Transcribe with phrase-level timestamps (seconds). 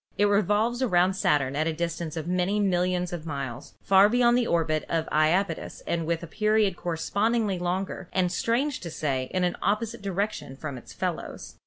[0.17, 4.35] It revolves around Saturn at a dis tance of many millions of miles, far beyond
[4.35, 9.43] the orbit of Japetus and with a period correspondingly longer, and, strange to say, in
[9.43, 11.57] an opposite direction from its fellows.